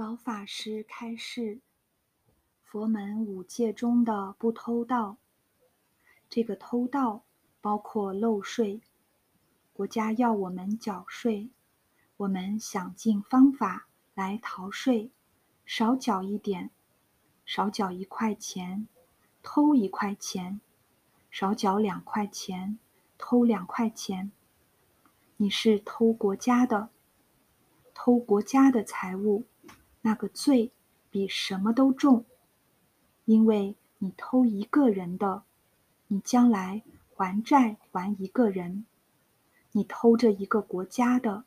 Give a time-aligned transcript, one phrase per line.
[0.00, 1.60] 老法师开示：
[2.62, 5.18] 佛门五戒中的不偷盗，
[6.30, 7.24] 这个偷盗
[7.60, 8.80] 包括漏税。
[9.74, 11.50] 国家要我们缴税，
[12.16, 15.10] 我们想尽方法来逃税，
[15.66, 16.70] 少缴一点，
[17.44, 18.88] 少缴一块钱，
[19.42, 20.62] 偷一块钱，
[21.30, 22.78] 少缴两块钱，
[23.18, 24.32] 偷两块钱。
[25.36, 26.88] 你是偷国家的，
[27.92, 29.44] 偷国家的财物。
[30.02, 30.70] 那个罪
[31.10, 32.24] 比什么都重，
[33.24, 35.42] 因为你偷一个人的，
[36.06, 36.82] 你将来
[37.14, 38.84] 还债还一个人；
[39.72, 41.44] 你偷着一个国家的，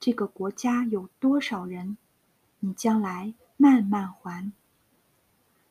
[0.00, 1.98] 这个国家有多少人，
[2.60, 4.52] 你将来慢慢还。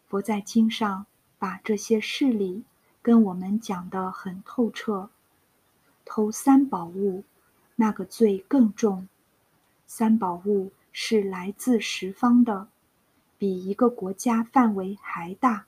[0.07, 1.07] 佛在经上
[1.39, 2.63] 把这些事理
[3.01, 5.09] 跟我们讲得很透彻。
[6.05, 7.23] 偷三宝物，
[7.77, 9.09] 那个罪更重。
[9.87, 10.71] 三宝物。
[10.97, 12.69] 是来自十方的，
[13.37, 15.65] 比一个国家范围还大。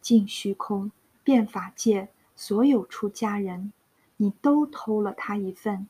[0.00, 0.92] 净虚空
[1.24, 3.72] 变法界所有出家人，
[4.16, 5.88] 你都偷了他一份。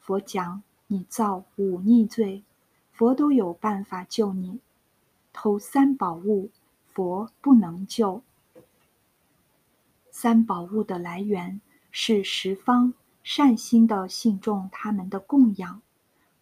[0.00, 2.42] 佛讲你造忤逆罪，
[2.94, 4.58] 佛都有办法救你。
[5.34, 6.48] 偷三宝物，
[6.94, 8.22] 佛不能救。
[10.10, 15.82] 三宝物的来源是十方善心的信众他们的供养。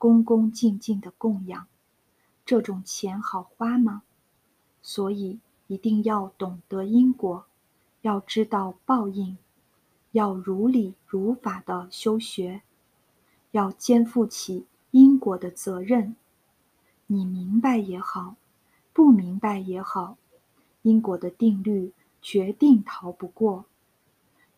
[0.04, 1.66] 恭恭敬敬的供养，
[2.44, 4.02] 这种钱好花吗？
[4.82, 7.46] 所以一定要懂得因果，
[8.02, 9.38] 要知道报应，
[10.12, 12.60] 要如理如法的修学，
[13.52, 16.14] 要肩负起因果的责任。
[17.06, 18.36] 你明白也好，
[18.92, 20.18] 不明白也好，
[20.82, 23.64] 因果的定律决定逃不过。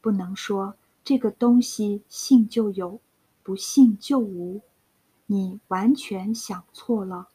[0.00, 0.74] 不能说
[1.05, 2.98] 这个东西信就有，
[3.44, 4.61] 不信就无。
[5.27, 7.29] 你完全想错了。